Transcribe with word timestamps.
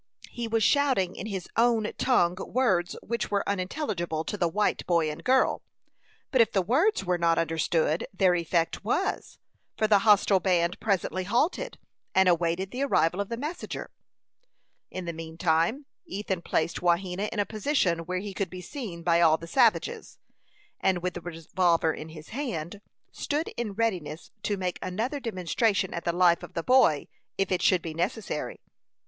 He 0.31 0.47
was 0.47 0.63
shouting 0.63 1.15
in 1.15 1.27
his 1.27 1.47
own 1.55 1.87
tongue 1.99 2.35
words 2.39 2.95
which 3.03 3.29
were 3.29 3.47
unintelligible 3.47 4.23
to 4.23 4.35
the 4.35 4.47
white 4.47 4.83
boy 4.87 5.11
and 5.11 5.23
girl. 5.23 5.61
But 6.31 6.41
if 6.41 6.51
the 6.51 6.63
words 6.63 7.05
were 7.05 7.19
not 7.19 7.37
understood, 7.37 8.07
their 8.11 8.33
effect 8.33 8.83
was, 8.83 9.37
for 9.77 9.85
the 9.85 9.99
hostile 9.99 10.39
band 10.39 10.79
presently 10.79 11.23
halted, 11.25 11.77
and 12.15 12.27
awaited 12.27 12.71
the 12.71 12.81
arrival 12.81 13.21
of 13.21 13.29
the 13.29 13.37
messenger. 13.37 13.91
In 14.89 15.05
the 15.05 15.13
mean 15.13 15.37
time 15.37 15.85
Ethan 16.07 16.41
placed 16.41 16.81
Wahena 16.81 17.29
in 17.31 17.37
a 17.39 17.45
position 17.45 17.99
where 18.07 18.17
he 18.17 18.33
could 18.33 18.49
be 18.49 18.59
seen 18.59 19.03
by 19.03 19.21
all 19.21 19.37
the 19.37 19.45
savages, 19.45 20.17
and 20.79 21.03
with 21.03 21.13
the 21.13 21.21
revolver 21.21 21.93
in 21.93 22.09
his 22.09 22.29
hand, 22.29 22.81
stood 23.11 23.49
in 23.55 23.73
readiness 23.73 24.31
to 24.41 24.57
make 24.57 24.79
another 24.81 25.19
demonstration 25.19 25.93
at 25.93 26.05
the 26.05 26.11
life 26.11 26.41
of 26.41 26.55
the 26.55 26.63
boy 26.63 27.07
if 27.37 27.51
it 27.51 27.61
should 27.61 27.83
be 27.83 27.93
necessary. 27.93 28.61